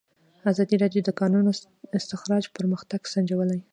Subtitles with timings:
[0.51, 1.49] ازادي راډیو د د کانونو
[1.97, 3.59] استخراج پرمختګ سنجولی.